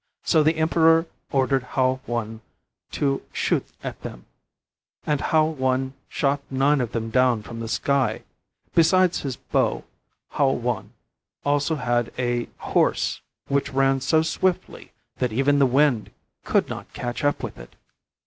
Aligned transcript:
So 0.23 0.41
the 0.41 0.55
Emperor 0.55 1.05
ordered 1.31 1.61
Hou 1.61 1.99
I 2.11 2.39
to 2.93 3.21
shoot 3.31 3.67
at 3.83 4.01
them. 4.01 4.25
And 5.05 5.21
Hou 5.21 5.63
I 5.63 5.91
shot 6.09 6.41
nine 6.49 6.81
of 6.81 6.91
them 6.91 7.11
down 7.11 7.43
from 7.43 7.59
the 7.59 7.67
sky. 7.67 8.23
Besides 8.73 9.19
his 9.19 9.35
bow, 9.35 9.83
Hou 10.29 10.67
I 10.67 10.85
also 11.45 11.75
had 11.75 12.11
a 12.17 12.47
horse 12.57 13.21
which 13.47 13.69
ran 13.73 14.01
so 14.01 14.23
swiftly 14.23 14.91
that 15.17 15.31
even 15.31 15.59
the 15.59 15.67
wind 15.67 16.09
could 16.45 16.67
not 16.67 16.91
catch 16.93 17.23
up 17.23 17.43
with 17.43 17.59
it. 17.59 17.75